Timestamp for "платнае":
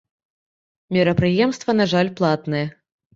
2.21-2.63